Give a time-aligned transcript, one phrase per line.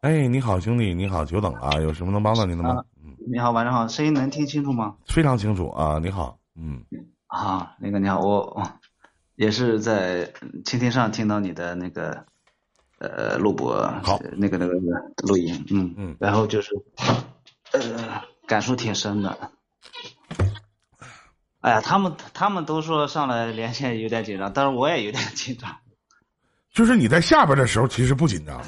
[0.00, 2.84] 哎，你好，兄弟，你好，久等了啊，有什么能帮到您的吗？
[3.04, 4.94] 嗯，你好，晚上好，声音能听清楚吗？
[5.06, 6.84] 非常清楚啊，你好，嗯，
[7.26, 8.62] 啊，那个你好，我我
[9.34, 10.24] 也是在
[10.64, 12.24] 蜻蜓上听到你的那个
[12.98, 16.70] 呃录播，好那个那个那个录音，嗯嗯然后就是
[17.72, 19.36] 呃感触挺深的。
[21.60, 25.68] 哎呀，他们他们都说上来连线有点紧张，但是我也有点紧张。
[26.72, 28.62] 就是你在下边的时候其实不紧张，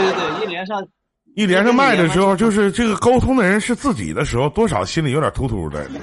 [0.00, 0.86] 对对对，一连上
[1.34, 5.86] 一连上麦的时候，就是这个沟通的人是自己的时候，多少心里有点突突的。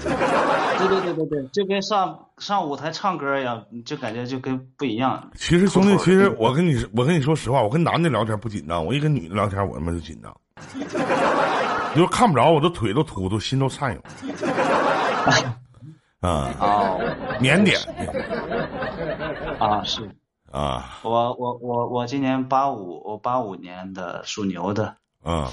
[0.83, 5.31] 对对对对对，就跟上上舞台唱歌一样，就感觉就跟不一样。
[5.35, 10.35] 其实兄弟，其实我跟你我跟你说实话，我跟男的聊天不紧张，我一跟女的聊天我他妈就紧张，
[11.93, 14.01] 你 就看不着，我的腿都突突，心都颤悠。
[16.19, 16.95] 啊，啊
[17.39, 17.77] 腼腆。
[19.59, 20.01] 啊，是
[20.53, 20.99] 啊。
[21.03, 25.51] 我我我我今年八五，我八五年的，属牛的，啊，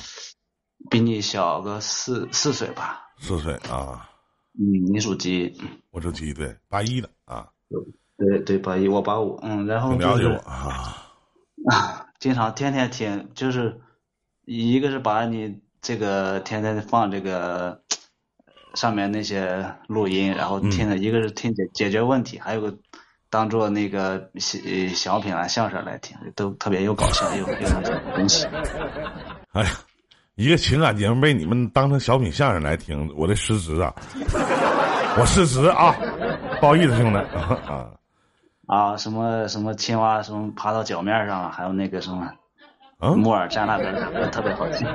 [0.90, 3.08] 比你小个四四岁吧。
[3.18, 4.08] 四岁啊，
[4.58, 5.54] 嗯，你属鸡，
[5.90, 7.48] 我属鸡，对，八一的啊，
[8.16, 10.96] 对对，八一，我八五，嗯，然后就是了解我啊。
[11.70, 13.80] 啊， 经常天天听，就是
[14.46, 17.82] 一个是把你这个天天放这个
[18.74, 22.78] 上面那些录音，然后听的，一个是听解解决问题，还有个
[23.30, 24.58] 当做那个小
[24.92, 28.46] 小品啊相声来听，都特别又搞笑，又又那种东西。
[29.54, 29.70] 哎呀，
[30.34, 33.94] 一个情感节目被你们当成小品相声来听，我的失职啊！
[35.18, 35.94] 我失职啊！
[36.60, 37.18] 不好意思，兄弟
[37.70, 37.90] 啊。
[38.66, 42.28] 啊，什么什么青蛙，什么爬到脚面上了，还有那个什么
[42.98, 44.86] 啊木耳扎那根儿，特别好听。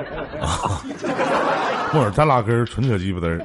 [1.92, 3.40] 木耳扎拉根儿，纯扯鸡巴嘚儿。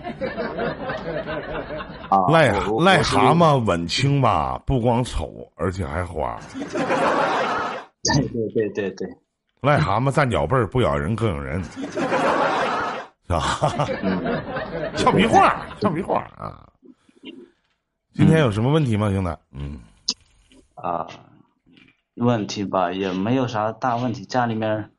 [2.11, 3.33] 啊，癞我癞蛤。
[3.33, 6.37] 蟆吻青蛙，不光丑，而且还花。
[8.03, 9.07] 对对对对对，
[9.61, 11.79] 癞蛤蟆占脚背儿，不咬人更咬人，是
[13.29, 13.87] 吧？
[14.97, 16.67] 俏皮话，俏皮话啊！
[18.13, 19.29] 今天有什么问题吗，兄弟？
[19.53, 19.79] 嗯
[20.75, 21.07] 啊，
[22.15, 24.91] 问题吧也没有啥大问题，家里面，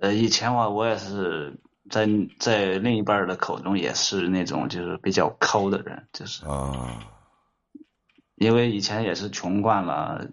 [0.00, 1.58] 呃，以前我我也是
[1.90, 2.08] 在
[2.38, 6.98] 在另一半的口中也是那种就是比较抠的人，就是啊，
[8.36, 10.26] 因为以前也是穷惯了，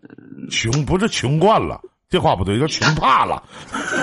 [0.50, 1.80] 穷不是穷惯了，
[2.10, 3.44] 这话不对，叫穷怕了。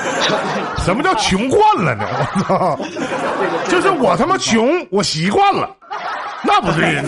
[0.84, 2.06] 什么叫穷惯了呢？
[2.06, 3.70] 我操！
[3.70, 5.76] 就是我他妈穷，我习惯了，
[6.44, 7.02] 那不对，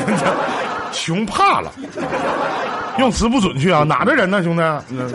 [0.93, 1.72] 穷怕了。
[2.99, 4.62] 用词不准确啊，哪的人呢，兄弟？
[4.91, 5.11] 嗯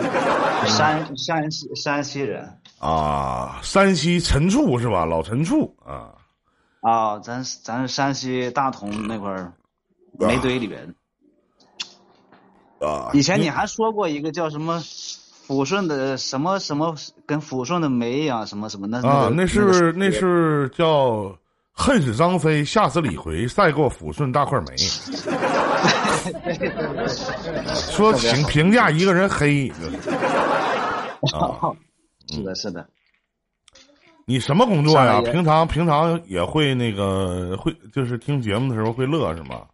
[0.66, 2.44] 山山西山西人
[2.78, 5.04] 啊，山西陈醋是吧？
[5.04, 6.12] 老陈醋啊，
[6.80, 9.52] 啊，咱咱山西大同那块儿
[10.18, 10.94] 煤堆里边。
[12.80, 14.82] 啊，以前你还说过一个叫什么
[15.46, 16.94] 抚顺的什么什么，
[17.24, 21.34] 跟抚顺的煤一样，什么什么那啊，那那是那是叫
[21.72, 24.76] 恨死张飞，吓死李逵，赛过抚顺大块煤。
[27.74, 29.72] 说评评价一个人黑
[31.32, 31.72] 啊，
[32.28, 32.88] 是的，是的。
[34.26, 35.20] 你什么工作呀？
[35.20, 39.66] 平常平常也会那个会，就是听节目的时候会乐是吗？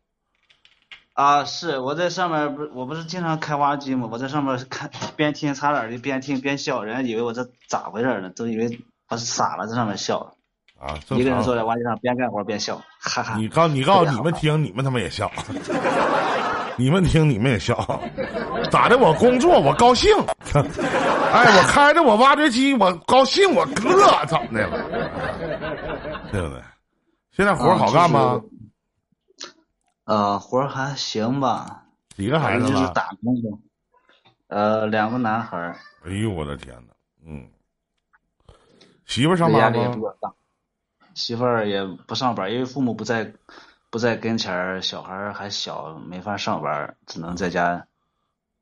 [1.15, 4.09] 啊，是我在上面不是我不是经常开挖机吗？
[4.11, 8.31] 我在上面看边听擦耳机边听边笑，人家以为我这咋回事呢？
[8.31, 10.37] 都以为我是傻了，在上面笑。
[10.79, 11.55] 啊，正一个人坐。
[11.55, 13.37] 在挖机上边干活边笑，哈哈。
[13.39, 15.31] 你告你告诉你们听，你们他妈也笑，
[16.77, 17.77] 你们听你们也笑，
[18.71, 18.97] 咋的？
[18.99, 20.11] 我工作我高兴，
[21.33, 26.31] 哎，我开着我挖掘机我高兴我乐，怎么的了？
[26.33, 26.63] 对不对？
[27.33, 28.41] 现在活儿好干吗？
[30.05, 31.85] 呃，活儿还行吧，
[32.17, 32.87] 几个孩子就是？
[32.93, 33.49] 打工的。
[34.49, 36.93] 呃，两个男孩儿，哎呦我的天哪！
[37.27, 37.49] 嗯，
[39.07, 40.01] 媳妇上班吗力也比？
[40.01, 40.33] 较大。
[41.15, 43.33] 媳妇儿也不上班，因为父母不在，
[43.93, 47.87] 不在跟前儿，小孩儿还小，没法上班，只能在家，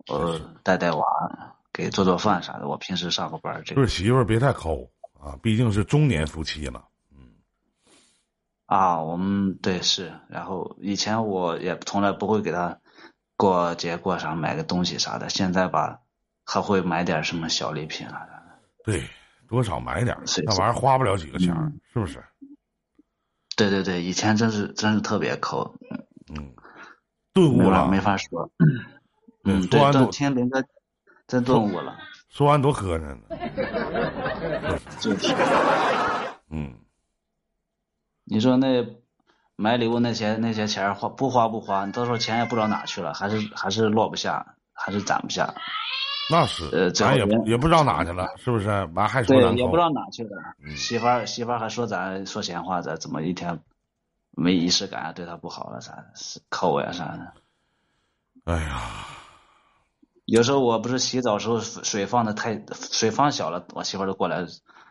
[0.08, 1.04] 呃，带带娃，
[1.72, 2.66] 给做做饭啥的。
[2.66, 6.84] 我平时上个班儿，这个就是媳妇儿别太抠啊，毕竟是中年夫妻了。
[7.12, 7.18] 嗯
[8.66, 12.80] 啊，我们对是，然后以前我也从来不会给他
[13.36, 16.00] 过节过啥买个东西啥的，现在吧，
[16.44, 18.26] 还会买点什么小礼品啊。
[18.84, 19.08] 对，
[19.46, 22.20] 多少买点儿，那玩意儿花不了几个钱儿嗯，是不是？
[23.60, 25.74] 对对对，以前真是真是特别抠，
[26.34, 26.54] 嗯，
[27.34, 28.50] 顿悟了，没法说。
[29.44, 30.64] 嗯，对，都说完多听林哥
[31.26, 31.94] 真顿悟了，
[32.30, 33.18] 说完多磕碜呢。
[34.98, 35.34] 就是
[36.48, 36.74] 嗯，
[38.24, 38.86] 你说那
[39.56, 45.54] 买礼物那些那些钱花不花不花，你到时候钱也不知道哪去了，还是还是落不下，还是攒不下。
[46.30, 48.68] 那是，呃，咱也也不知道哪去了，是不是？
[48.94, 50.30] 完还说对，也不知道哪去了。
[50.76, 53.60] 媳妇儿媳妇儿还说咱说闲话，咱怎么一天
[54.30, 56.12] 没仪式感，对她不好了啥的，
[56.48, 57.32] 抠呀啥的。
[58.44, 58.80] 哎呀，
[60.24, 64.46] 有时候我不是洗澡时候水放的太水放小了，我媳妇儿就过来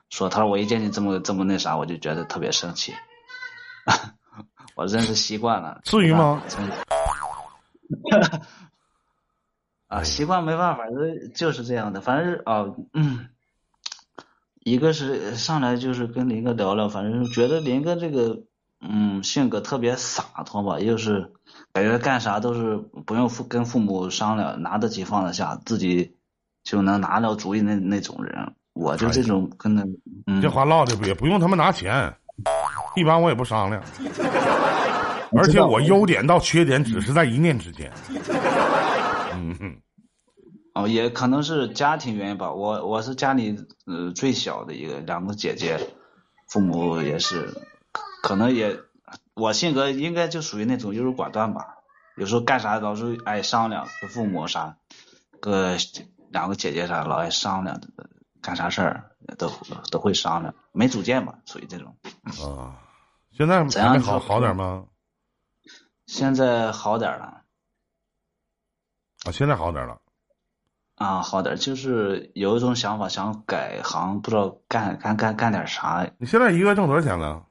[0.09, 2.93] 说，她说我一见你这么这么那啥，我就觉得特别生气。
[4.75, 6.41] 我真是习惯了，至于吗？
[9.89, 10.83] 啊，习惯没办法，
[11.35, 11.99] 就是这样的。
[11.99, 13.27] 反正啊，嗯，
[14.63, 18.43] 一个是上来就是跟林哥聊聊，反正觉得林哥这个
[18.79, 21.31] 嗯性格特别洒脱吧，又是
[21.73, 26.15] 感觉干啥都是不用父跟父母商量，拿得起放得下，自己
[26.63, 28.53] 就能拿到主意那那种人。
[28.73, 32.13] 我就这种跟那，这话唠的也不用他们拿钱。
[32.95, 33.83] 一般我也不商量，
[35.35, 37.91] 而且我优点到缺点只是在一念之间。
[39.39, 39.81] 嗯哼，
[40.73, 42.51] 哦，也可能是家庭原因吧。
[42.51, 45.79] 我我是家里呃最小的一个，两个姐姐，
[46.49, 47.53] 父母也是，
[48.21, 48.79] 可能也
[49.33, 51.77] 我性格应该就属于那种优柔寡断吧。
[52.17, 54.77] 有时候干啥老是爱商量，跟父母啥，
[55.39, 55.77] 个
[56.29, 57.79] 两个姐姐啥老爱商量，
[58.41, 59.49] 干啥事儿都
[59.89, 61.95] 都会商量，没主见吧，属于这种。
[62.23, 62.75] 啊，
[63.31, 64.85] 现在还没好好点吗？
[66.05, 67.38] 现在好点了。
[69.25, 69.99] 啊，现在好点了。
[70.95, 76.09] 啊，好点，就是有一种想法，想改行，不知道干干干干点啥。
[76.17, 77.45] 你现在一个月挣多少钱了？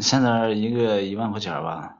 [0.00, 1.96] 现在一个月一万块钱吧。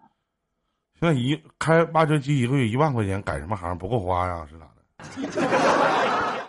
[1.01, 4.47] 现在一开挖掘机一个月一万块钱，改什么行不够花呀？
[4.51, 6.47] 是咋的？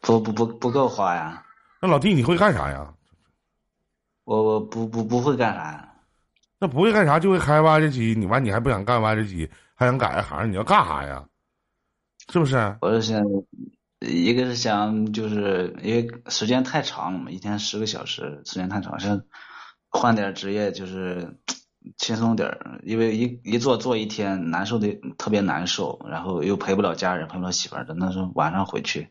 [0.00, 1.44] 不不不不够花呀。
[1.80, 2.92] 那老弟，你会干啥呀？
[4.24, 5.94] 我我不不不会干啥。
[6.58, 9.48] 那不会干啥就会开挖掘机，你完你还不想干挖掘机，
[9.78, 11.22] 还想改行，你要干啥呀？
[12.32, 12.76] 是不是？
[12.80, 13.22] 我是想，
[14.00, 19.22] 一个是想，就是因为时间太长了嘛，一天十个小时，时间太长，想
[19.90, 21.38] 换点职业，就是
[21.98, 22.80] 轻松点儿。
[22.84, 29.06] 因为一一坐坐一天，难受的特别难受，然后又陪不了家人，陪不了媳妇儿的，那是晚上回去。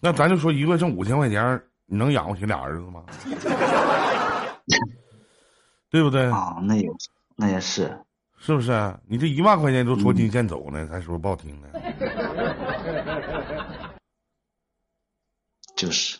[0.00, 3.04] 那咱就说一个月挣五千块钱，你能养活起俩儿子吗？
[5.90, 6.30] 对不对？
[6.30, 6.88] 啊，那也
[7.36, 7.98] 那也是，
[8.44, 8.94] 是不是？
[9.06, 11.70] 你这一万块钱都捉襟见肘呢，还说不好听的。
[15.74, 16.18] 就是，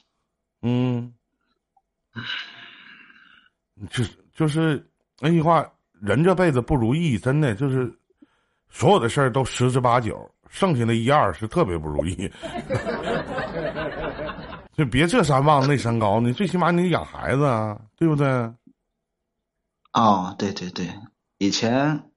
[0.63, 1.13] 嗯，
[3.91, 4.03] 就
[4.35, 4.83] 就是
[5.21, 7.95] 那句话，人这辈子不如意，真的就是
[8.71, 10.19] 所有的事儿都十之八九，
[10.49, 12.33] 剩下的一二是特别不如意。
[14.73, 18.27] 就别这山望那山高，你最起码你得养孩子啊，对不对？
[19.93, 20.89] 哦，对对对，
[21.37, 22.11] 以前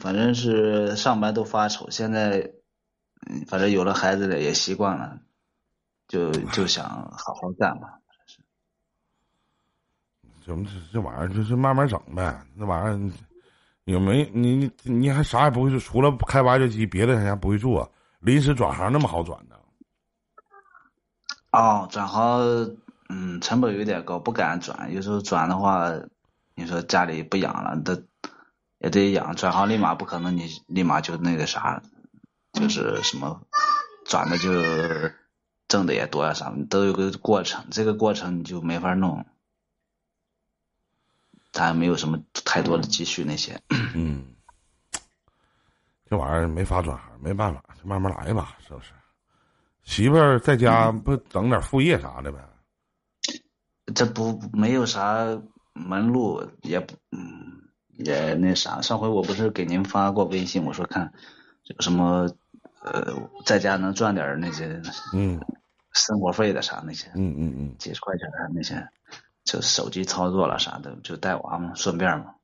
[0.00, 2.50] 反正是上班都发愁，现在
[3.46, 5.18] 反正有了孩子了也习惯了，
[6.06, 7.98] 就就想好好干吧。
[10.44, 12.42] 怎么这这玩意儿就是慢慢整呗？
[12.54, 13.12] 那玩意儿
[13.84, 17.90] 有没你你你还啥也不会做，除了开挖掘机，别的人家不会做。
[18.20, 19.56] 临时转行那么好转呢？
[21.52, 22.40] 哦，转行
[23.08, 24.92] 嗯，成本有点高，不敢转。
[24.92, 25.92] 有时候转的话。
[26.60, 28.02] 你说家里不养了，得
[28.78, 31.82] 也得养，转行立马不可能，你立马就那个啥，
[32.52, 33.42] 就是什么
[34.04, 34.50] 转的就
[35.66, 39.26] 挣的也多呀啥，都有个过程，这个过程你就没法弄，
[41.52, 43.60] 咱没有什么太多的积蓄那些。
[43.94, 44.26] 嗯，
[46.08, 48.92] 这玩意儿没法转行，没办法，就慢慢来吧，是不是？
[49.82, 52.38] 媳妇儿在家不整点副业啥的呗？
[53.94, 55.26] 这不没有啥。
[55.80, 57.67] 门路也不，嗯，
[57.98, 58.80] 也那啥。
[58.80, 61.12] 上回我不是给您发过微信，我说看
[61.64, 62.28] 有什么，
[62.82, 63.12] 呃，
[63.44, 64.80] 在家能赚点那些，
[65.12, 65.38] 嗯，
[65.92, 68.88] 生活费的啥那些，嗯嗯嗯，几十块钱的那些，
[69.44, 72.34] 就手机操作了啥的，就带娃嘛，顺便嘛。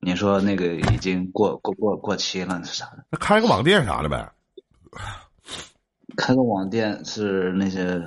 [0.00, 3.04] 你说那个已经过过过过期了是啥的？
[3.10, 4.32] 那开个网店啥的呗？
[6.16, 8.02] 开个网店是那些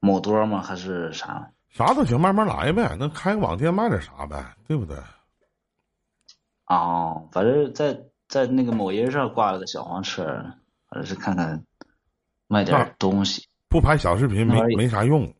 [0.00, 0.60] 某多吗？
[0.60, 1.50] 还是啥？
[1.70, 2.96] 啥都行，慢慢来呗。
[2.98, 4.96] 那开个网店卖点啥呗，对不对？
[6.68, 7.98] 哦，反正在
[8.28, 10.24] 在那个某音上挂了个小黄车，
[10.88, 11.64] 反正是看看
[12.46, 13.46] 卖点东西。
[13.68, 15.32] 不拍小视频没没啥用。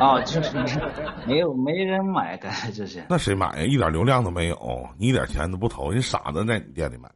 [0.00, 0.56] 啊，就是
[1.26, 3.04] 没有没人买，感觉这些。
[3.08, 3.64] 那谁买呀？
[3.64, 7.08] 一点流量都没有，你一点钱都不投，人傻子在你店里买。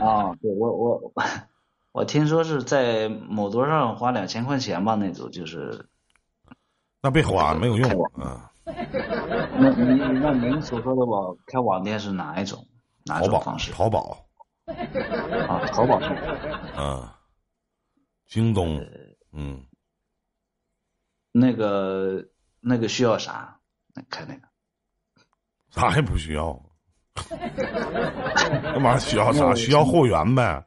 [0.00, 1.12] 啊，对我我。
[1.92, 5.86] 我听说是在某多上花两千块钱吧，那种就是，
[7.02, 8.50] 那别花，没有用啊。
[8.64, 12.66] 那您那您所说的网开网店是哪一种？
[13.04, 13.72] 哪种方式？
[13.72, 14.26] 淘宝。
[14.66, 16.14] 啊，淘宝上。
[16.76, 17.18] 啊，
[18.26, 18.80] 京东，
[19.32, 19.66] 嗯，
[21.32, 22.24] 那个
[22.60, 23.58] 那个需要啥？
[24.08, 24.42] 开那个？
[25.70, 26.58] 啥也不需要。
[28.62, 29.54] 干嘛需要啥？
[29.54, 30.64] 需要货源呗。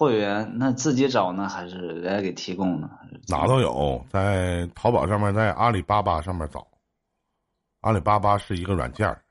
[0.00, 2.88] 会员那自己找呢，还是人家给提供呢？
[3.28, 6.66] 哪都有，在淘宝上面，在阿里巴巴上面找。
[7.82, 9.22] 阿里巴巴是一个软件儿，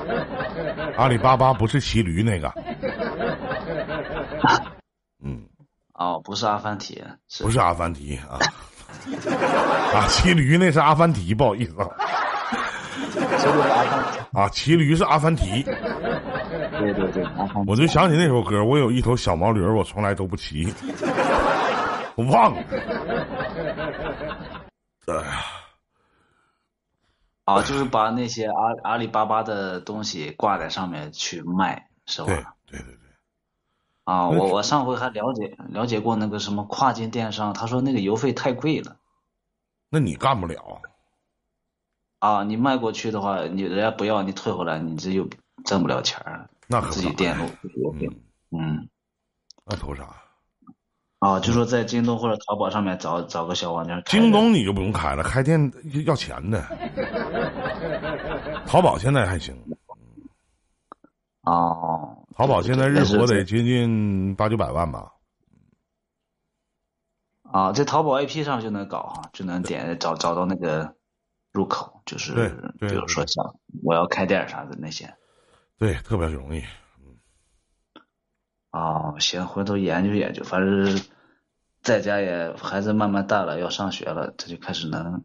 [0.98, 2.52] 阿里巴巴不是骑驴那个。
[5.24, 5.42] 嗯。
[5.94, 7.02] 哦，不是阿凡提，
[7.40, 8.38] 不是阿凡提啊。
[9.94, 11.74] 啊，骑驴那是阿凡提，不好意思。
[14.38, 15.64] 啊，骑驴是阿凡提。
[16.78, 17.26] 对对对，
[17.66, 20.72] 我就想起那首歌，我有一头小毛驴，我从来都不骑。
[22.16, 22.62] 我忘了。
[25.06, 25.44] 哎呀。
[27.44, 32.26] 啊，就是把那些阿阿里巴巴的东西挂在上面去卖，是吧？
[32.26, 32.94] 对对对对。
[34.04, 38.96] 啊，我我上回还了解了解过那个什么跨境电商，他说那个邮费太贵了。
[39.88, 40.82] 那你干不了。
[42.18, 45.26] 啊，你卖过去的话，你人家不要，你退回来，你这又
[45.64, 46.50] 挣不了钱儿。
[46.68, 47.44] 那可自己电路
[48.50, 48.88] 嗯。
[49.64, 50.08] 那图啥？
[51.18, 54.00] 啊，就说在京东或者淘宝上面找找个小网店。
[54.06, 55.72] 京东你就不用开了，开店
[56.06, 56.62] 要钱的。
[58.66, 59.56] 淘宝现在还行。
[61.42, 62.24] 哦。
[62.36, 65.12] 淘宝现在日活得接近八九百万吧。
[67.42, 70.94] 啊，在淘宝 APP 上就能搞哈，就能点找找到那个
[71.52, 72.32] 入口，就是
[72.78, 75.12] 比如说像我要开店啥的那些。
[75.78, 76.62] 对，特别容易。
[78.72, 81.00] 哦，行，回头研究研究，反正
[81.82, 85.24] 在家也孩子慢慢大了，要上学了，他就开始能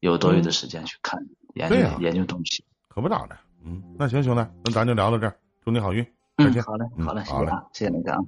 [0.00, 1.20] 有多余的时间去看
[1.54, 2.64] 研究研究东西。
[2.88, 6.04] 可不咋的，嗯，那行，兄弟，那咱就聊到这儿，祝你好运，
[6.36, 6.62] 再见。
[6.62, 8.18] 好嘞，好嘞，好嘞，谢谢那个啊。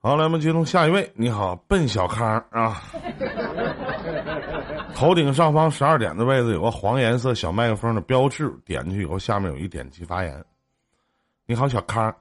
[0.00, 1.12] 好，来，我们接通下一位。
[1.16, 2.82] 你好，笨小康啊，
[4.96, 10.42] 头顶上方十二点的位置有个黄颜色小麦克风的标志，点进去以后，下面有一点击发言。
[11.44, 12.16] 你好，小康。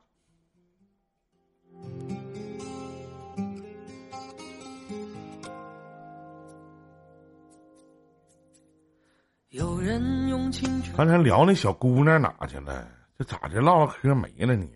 [9.51, 10.97] 有人用青春。
[10.97, 12.85] 刚才聊那小姑娘哪去了？
[13.17, 13.61] 这咋的？
[13.61, 14.69] 唠唠嗑没了你？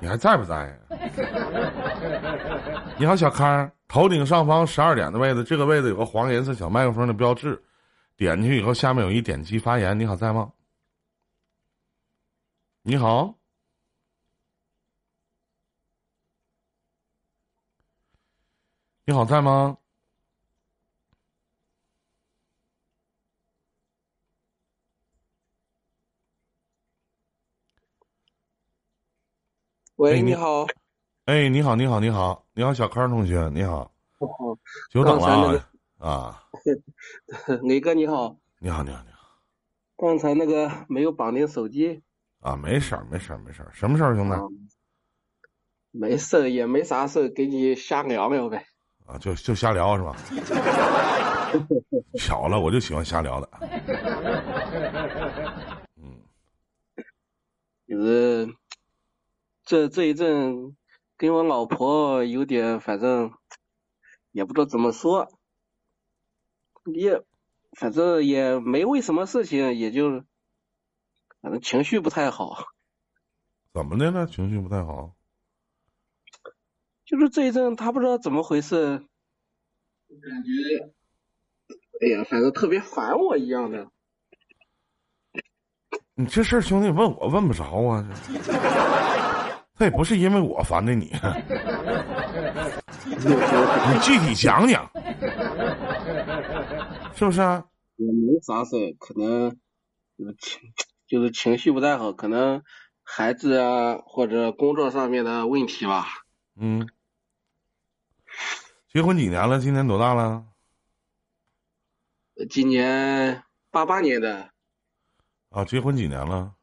[0.00, 0.76] 你还在不在呀？
[2.98, 3.70] 你好，小康。
[3.88, 7.62] 头顶上方十二点的位置，这个位置有个黄颜色小麦克风的标志，
[8.16, 9.98] 点进去以后，下面有一点击发言。
[9.98, 10.52] 你好，在吗？
[12.82, 13.34] 你好，
[19.06, 19.78] 你好，在吗？
[29.96, 30.66] 喂，你好。
[31.26, 33.92] 哎，你好，你好，你好，你好，小康同学，你好。
[34.90, 35.64] 久等了
[35.98, 36.42] 啊。
[37.62, 38.36] 磊 哥，你好。
[38.58, 39.20] 你好，你好，你好。
[39.96, 42.02] 刚才那个没有绑定手机。
[42.40, 44.34] 啊，没事儿，没事儿，没事儿，什么事儿，兄弟？
[45.92, 48.66] 没事儿，也没啥事儿，给你瞎聊聊呗。
[49.06, 50.16] 啊，就就瞎聊是吧？
[52.18, 53.48] 巧了，我就喜欢瞎聊的。
[55.96, 56.20] 嗯，
[57.86, 58.48] 就是
[59.64, 60.76] 这这一阵
[61.16, 63.32] 跟我老婆有点，反正
[64.32, 65.38] 也不知道怎么说，
[66.84, 67.22] 也
[67.72, 70.24] 反正也没为什么事情，也就。
[71.40, 72.68] 反正情绪不太好，
[73.74, 74.26] 怎么的呢？
[74.26, 75.14] 情绪不太好，
[77.04, 78.96] 就是这一阵他不知道怎么回事，
[80.08, 80.94] 感觉，
[82.00, 83.90] 哎呀，反正特别烦我一样的。
[86.14, 88.08] 你这事儿，兄弟问我问不着啊，
[89.76, 91.06] 他也不是因为我烦的你，
[93.06, 94.90] 你具体讲讲，
[97.14, 97.40] 是不是？
[97.40, 97.64] 啊
[97.96, 99.56] 也没啥事可能
[100.40, 100.60] 情。
[101.06, 102.62] 就是情绪不太好，可能
[103.02, 106.06] 孩子啊或者工作上面的问题吧。
[106.56, 106.88] 嗯。
[108.88, 109.60] 结婚几年了？
[109.60, 110.44] 今年多大了？
[112.48, 114.50] 今年八八年的。
[115.50, 116.54] 啊，结婚几年了？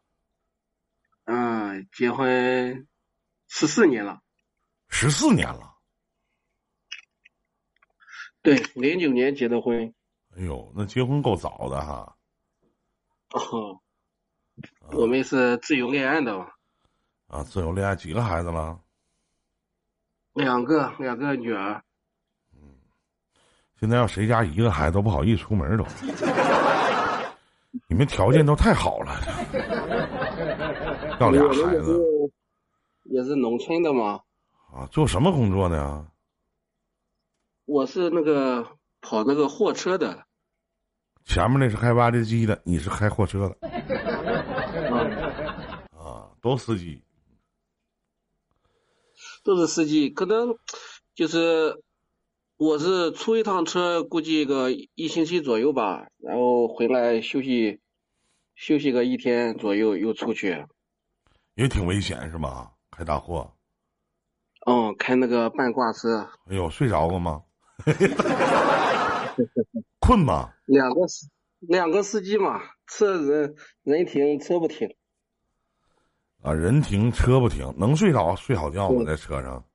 [1.25, 2.87] 嗯，结婚
[3.53, 4.21] 十四年了。
[4.87, 5.75] 十四年了。
[8.41, 9.93] 对，零九年结的婚。
[10.37, 12.15] 哎呦，那结婚够早的哈。
[13.31, 13.77] 哦。
[14.93, 16.47] 我们是自由恋爱的嘛？
[17.27, 18.79] 啊，自由恋爱几个孩子了？
[20.31, 21.83] 两个，两个女儿。
[22.53, 22.79] 嗯，
[23.77, 25.85] 现在要谁家一个孩子都不好意思出门都。
[27.87, 29.19] 你们条件都太好了，
[31.19, 31.99] 要俩孩子
[33.11, 34.21] 也是农村的嘛。
[34.73, 36.07] 啊，做什么工作呢？
[37.65, 40.25] 我是那个跑那个货车的。
[41.25, 43.67] 前面那是开挖掘机的，你是开货车的。
[45.95, 47.03] 啊，都司机。
[49.43, 50.55] 都是司机，可能
[51.13, 51.83] 就是
[52.57, 57.81] 我是出一趟车，估计个一星期左右吧，然后回来休息
[58.55, 60.65] 休息个一天左右，又出去。
[61.55, 62.71] 也挺危险是吧？
[63.01, 63.51] 开大货。
[64.67, 66.29] 嗯，开那个半挂车。
[66.45, 67.41] 哎呦，睡着了吗？
[69.99, 70.53] 困吗？
[70.67, 71.27] 两个司
[71.61, 74.95] 两个司机嘛，车人人停车不停。
[76.43, 79.03] 啊，人停车不停，能睡着睡好觉吗？
[79.03, 79.65] 在车上？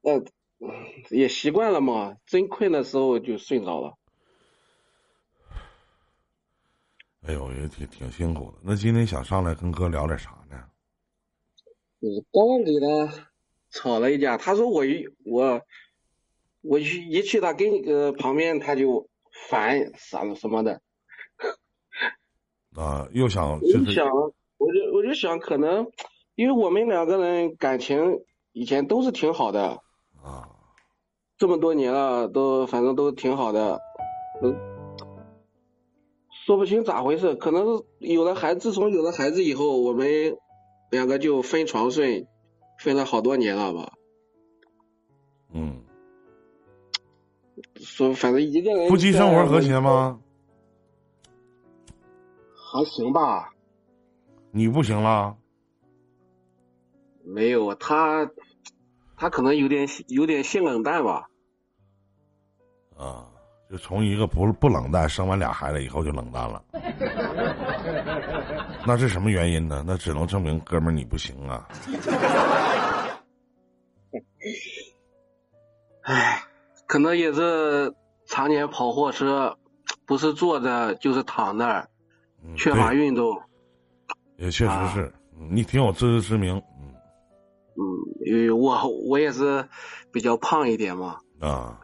[0.00, 0.24] 呃，
[1.10, 3.98] 也习惯了嘛，真困的时候就睡着了。
[7.26, 8.58] 哎呦，也挺挺辛苦的。
[8.62, 10.64] 那今天想上来跟哥聊点啥呢？
[12.00, 13.28] 就是刚给他
[13.70, 15.60] 吵了一架，他说我一我
[16.62, 19.08] 我去一去他跟呃旁边他就
[19.48, 20.80] 烦啥什么的。
[22.74, 24.08] 啊，又想就是想。
[24.62, 25.90] 我就我就想，可能
[26.34, 28.20] 因为我们两个人感情
[28.52, 29.80] 以前都是挺好的
[30.22, 30.50] 啊，
[31.38, 33.80] 这么多年了，都反正都挺好的，
[34.42, 34.54] 嗯，
[36.44, 40.36] 说不清咋回事，可能有了孩，自从有了孩子以后，我们
[40.90, 42.26] 两个就分床睡，
[42.78, 43.92] 分了好多年了吧。
[45.52, 45.82] 嗯，
[47.76, 50.20] 说反正一个人夫妻生活和谐吗？
[52.54, 53.52] 还行吧。
[54.50, 55.36] 你不行了？
[57.22, 58.30] 没有他，
[59.16, 61.28] 他可能有点有点性冷淡吧。
[62.96, 63.29] 啊，
[63.70, 66.60] 就从一个不不冷淡，生完俩孩子以后就冷淡了。
[68.84, 69.84] 那是什么原因呢？
[69.86, 71.68] 那只能证明哥们儿你不行啊。
[76.02, 76.42] 唉，
[76.88, 77.94] 可能也是
[78.26, 79.56] 常年跑货车，
[80.04, 81.88] 不是坐着就是躺那儿，
[82.56, 83.40] 缺乏运动。
[84.36, 85.14] 也确实是，
[85.50, 86.92] 你挺有自知之明，嗯，
[87.76, 87.82] 嗯，
[88.26, 88.76] 因为我
[89.08, 89.64] 我也是
[90.10, 91.78] 比较胖一点嘛，啊，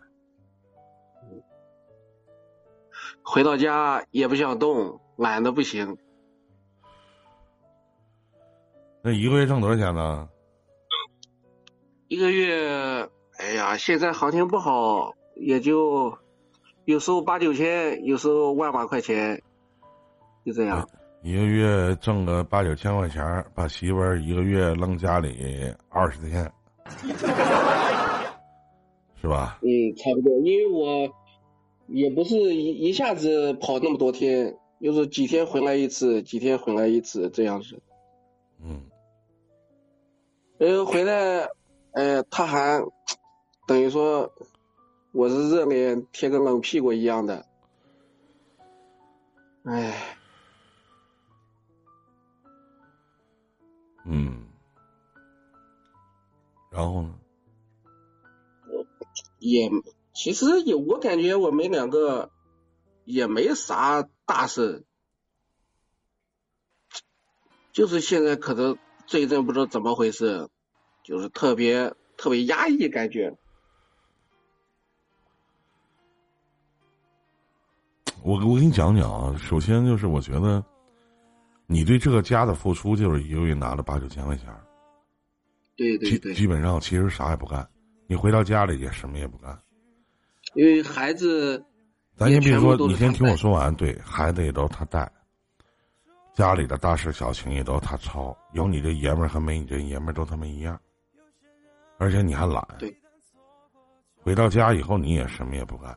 [3.29, 5.97] 回到家也不想动，懒得不行。
[9.03, 10.29] 那一个月挣多少钱呢？
[12.07, 13.09] 一个月，
[13.39, 16.17] 哎呀，现在行情不好，也就
[16.85, 19.43] 有时候八九千，有时候万把块钱，
[20.45, 20.89] 就这样。
[21.23, 26.49] 一个月挣个八九千块钱，把媳妇儿一个月扔家里二十天，
[29.21, 29.59] 是吧？
[29.63, 30.33] 嗯，差不多。
[30.45, 31.13] 因为我
[31.89, 37.81] 也不是一一下子跑那么多天，就是几天回来一次，几天回来一次这样子。
[38.63, 38.83] 嗯。
[40.59, 41.49] 呃，回来，
[41.93, 42.83] 呃，他还
[43.67, 44.33] 等于说
[45.13, 47.45] 我是热脸贴个冷屁股一样的，
[49.65, 50.17] 哎。
[54.09, 54.47] 嗯，
[56.71, 57.15] 然后呢？
[59.41, 59.69] 也
[60.17, 62.31] 其实也，我感觉我们两个
[63.05, 64.87] 也没啥大事，
[67.71, 70.49] 就是现在可能这一阵不知道怎么回事，
[71.05, 73.37] 就是特别特别压抑感觉。
[78.23, 80.65] 我我给你讲讲啊，首先就是我觉得。
[81.69, 84.47] 你对这个家的付出就是一个月拿了八九千块钱，
[85.75, 87.69] 对对对，基本上其实啥也不干，
[88.07, 89.61] 你回到家里也什么也不干，
[90.57, 91.63] 因为孩子，
[92.17, 93.73] 咱先别说，你先听我说完。
[93.75, 95.07] 对孩子也都他带，
[96.33, 100.81] 家里的大事小情也都他操，有你这爷们儿和没你这爷们儿都他妈一样，
[101.99, 102.67] 而且你还懒。
[102.79, 102.97] 对，
[104.17, 105.97] 回到家以后你也什么也不干，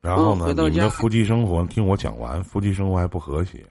[0.00, 3.66] 然后呢，你们的夫妻生活听我讲完，夫妻生活还不和谐。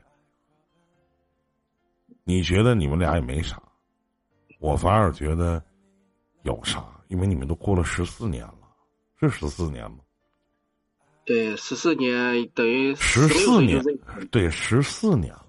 [2.25, 3.57] 你觉得你们俩也没啥，
[4.59, 5.63] 我反而觉得
[6.43, 8.60] 有啥，因为你们都过了十四年了，
[9.21, 9.97] 是十四年吗？
[11.25, 13.83] 对，十四年等于十四年，
[14.31, 15.47] 对，十四年了。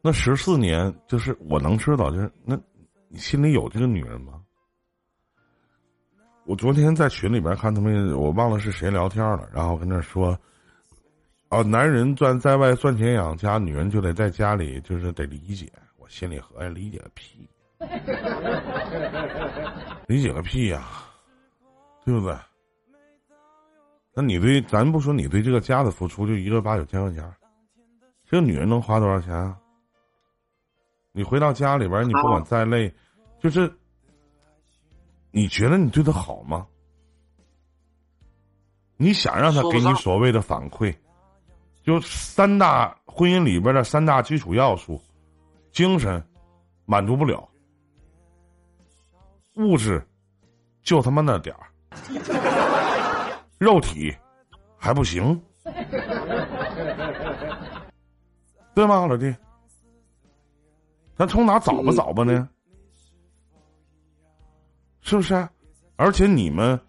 [0.00, 2.58] 那十四年就是我能知道，就是那
[3.08, 4.42] 你心里有这个女人吗？
[6.46, 10.38] 我昨天在群里边看他们，我忘了是谁聊天了，然后跟那说。
[11.48, 15.72] 啊，男人赚在外赚钱养家，女人就得在家里，就是得理解。
[15.96, 17.48] 我心里合计，理解个屁，
[20.08, 20.84] 理解个屁呀，
[22.04, 22.36] 对不对？
[24.14, 27.32] 那你对咱不说你对这个家的付出，就一个八九千块钱，
[28.24, 29.56] 这个女人能花多少钱啊？
[31.12, 32.92] 你回到家里边，你不管再累，
[33.40, 33.72] 就是
[35.30, 36.66] 你觉得你对她好吗？
[38.96, 40.94] 你想让她给你所谓的反馈，
[41.84, 45.00] 就三大婚姻里边的三大基础要素：
[45.70, 46.22] 精神
[46.84, 47.48] 满足不了，
[49.58, 50.02] 物质
[50.82, 51.66] 就他妈那点儿。
[53.58, 54.16] 肉体
[54.76, 55.40] 还不行，
[58.72, 59.34] 对吗，老弟？
[61.16, 62.48] 咱从哪找吧找吧呢？
[65.00, 65.48] 是不是？
[65.96, 66.80] 而且你们，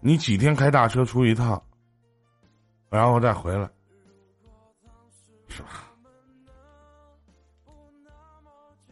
[0.00, 1.62] 你几天开大车出一趟，
[2.88, 3.68] 然后再回来，
[5.48, 5.68] 是吧？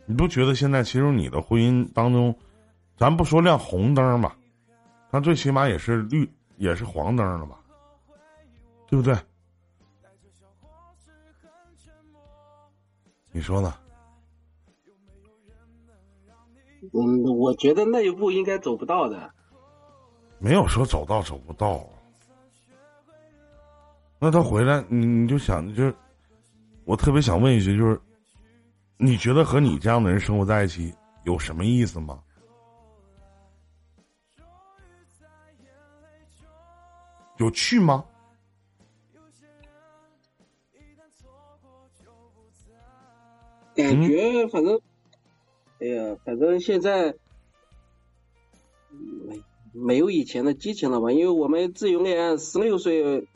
[0.04, 2.36] 你不觉得现在其实你的婚姻当中，
[3.02, 4.36] 咱不说亮红灯吧，
[5.10, 6.30] 那最起码也是绿。
[6.56, 7.58] 也是黄灯了吧，
[8.86, 9.16] 对不对？
[13.32, 13.74] 你说呢？
[16.92, 19.28] 嗯，我觉得那一步应该走不到的。
[20.38, 21.84] 没有说走到走不到。
[24.20, 25.92] 那他回来，你你就想，就是
[26.84, 28.00] 我特别想问一句，就是
[28.98, 32.22] 你觉得和你这样的人生活在一起有什么意思吗？
[37.38, 38.04] 有趣吗？
[43.74, 44.78] 感觉反正，
[45.80, 47.14] 哎呀，反正现在
[48.90, 49.42] 没
[49.72, 51.10] 没有以前的激情了吧？
[51.10, 53.26] 因为我们自由恋爱，十六岁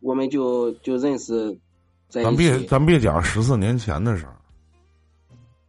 [0.00, 1.58] 我们就就认识
[2.08, 4.34] 在咱别咱别讲十四年前的事儿，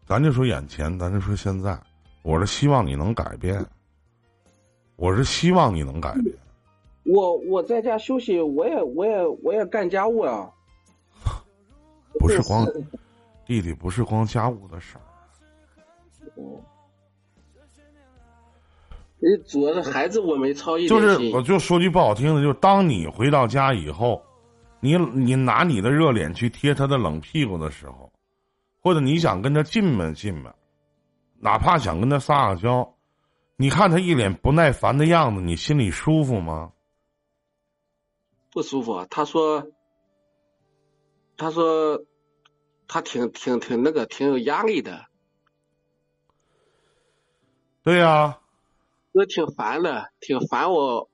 [0.08, 1.78] 咱就说眼前，咱就说现在。
[2.22, 3.66] 我是希望你能改变，
[4.96, 6.26] 我是希望你能改变。
[7.12, 10.50] 我我在家休息，我也我也我也干家务啊。
[12.20, 12.66] 不是光
[13.46, 15.02] 弟弟，不是光家务的事儿。
[16.36, 16.62] 哦。
[19.22, 24.22] 你主要是孩子，我没操一点就是，我就说句不好听的，就是当你回到家以后，
[24.80, 28.10] 你你拿你的热脸去贴他的冷屁股的时候，
[28.82, 30.54] 或者你想跟他近门近门，
[31.38, 32.96] 哪怕想跟他撒个娇，
[33.58, 36.72] 你看他一脸不耐烦的样子，你心里舒服吗？
[38.60, 39.72] 不舒服，他说，
[41.38, 42.04] 他说，
[42.90, 45.06] 他挺挺挺那个，挺有压力的。
[47.84, 48.38] 对呀，
[49.14, 51.10] 我挺烦的，挺烦我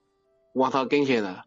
[0.53, 1.45] 往他跟前的。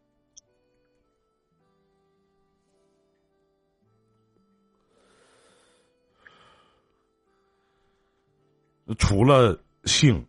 [9.01, 10.25] 除了性，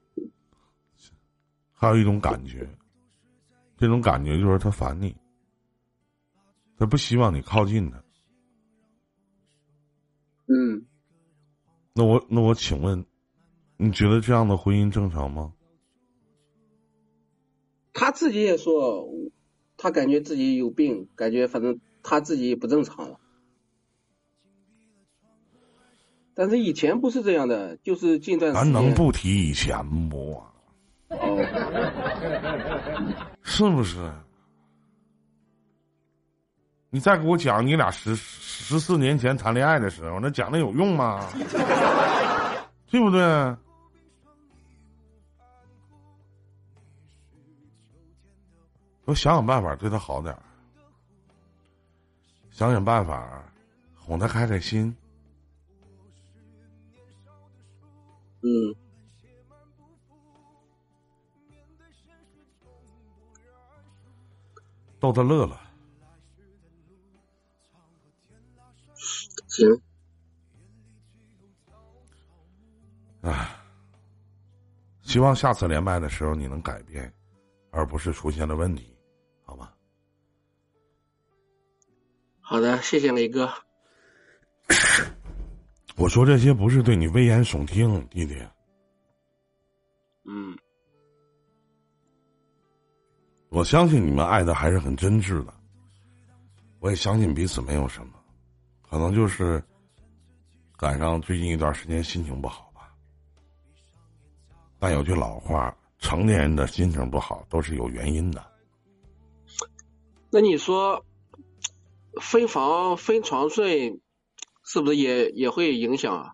[1.74, 2.68] 还有一种感觉，
[3.78, 5.16] 这种感觉就是他烦你。
[6.80, 7.98] 他不希望你靠近他。
[10.48, 10.86] 嗯。
[11.94, 13.06] 那我那我请问，
[13.76, 15.54] 你觉得这样的婚姻正常吗？
[17.92, 19.10] 他自己也说，
[19.76, 23.20] 他感觉自己有病，感觉反正他自己不正常了。
[26.34, 28.64] 但是以前不是这样的，就是近段时间。
[28.64, 30.42] 咱能不提以前不？
[31.10, 31.46] 哦。
[33.44, 34.10] 是不是？
[36.92, 41.28] 你再给我讲你俩十十四年前谈恋爱的时候，那讲的有用吗？
[42.90, 43.22] 对不对？
[49.06, 50.40] 我想想办法对他好点儿
[52.52, 53.44] 想想办法
[53.96, 54.96] 哄他开开心。
[58.42, 58.76] 嗯。
[65.00, 65.69] 逗他乐乐。
[69.50, 69.82] 行。
[73.22, 73.50] 唉，
[75.02, 77.14] 希望下次连麦的时候你能改变，
[77.72, 78.96] 而不是出现了问题，
[79.44, 79.70] 好吗？
[82.40, 83.52] 好的，谢谢雷哥。
[85.98, 88.42] 我说这些不是对你危言耸听，弟弟。
[90.24, 90.58] 嗯。
[93.50, 95.54] 我相信你们爱的还是很真挚的，
[96.80, 98.19] 我也相信彼此没有什么。
[98.90, 99.64] 可能就是
[100.76, 102.92] 赶上最近一段时间心情不好吧，
[104.80, 108.44] 但有句老话，成年人的心情不好都是有原因的。
[110.32, 111.06] 那你说
[112.22, 114.02] 分房分床睡，
[114.64, 116.34] 是不是也也会影响啊？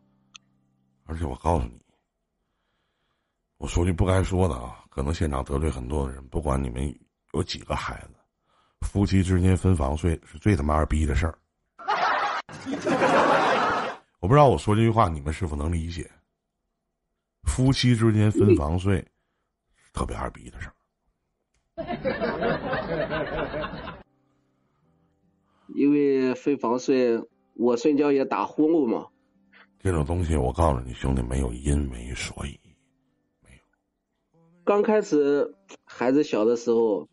[1.05, 1.81] 而且我告诉你，
[3.57, 6.87] 我说句不该说的啊，可能现场得罪很多的人，不管你们
[7.33, 8.15] 有几个孩子，
[8.81, 11.37] 夫妻之间分房睡是最他妈二逼的事儿。
[14.19, 16.09] 我不知道我说这句话你们是否能理解？
[17.43, 19.05] 夫妻之间分房 睡，
[19.93, 20.73] 特别二逼的事儿。
[25.75, 27.21] 因为分房睡，
[27.53, 29.07] 我睡觉也打呼噜嘛。
[29.79, 32.59] 这种东西，我告诉你，兄弟，没有因为所以，
[33.43, 33.59] 没有。
[34.63, 35.53] 刚开始
[35.83, 37.07] 孩子小的时候，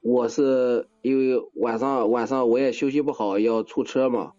[0.00, 4.32] 我是因为晚上晚上我也休息不好，要出车嘛，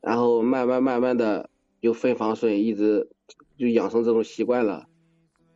[0.00, 1.50] 然后慢慢慢慢的
[1.80, 3.10] 就分房睡，一直
[3.56, 4.86] 就养成这种习惯了，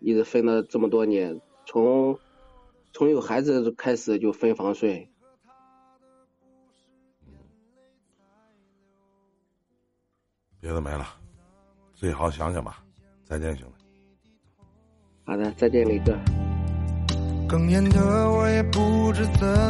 [0.01, 2.19] 一直分了这么多年，从
[2.93, 5.11] 从有孩子开始就分房睡。
[10.61, 11.07] 别的没了，
[11.95, 12.85] 自己好好想想吧。
[13.25, 13.85] 再见，兄弟。
[15.25, 16.19] 好的，再见，李哥。
[17.49, 19.59] 哽咽的我也不知怎。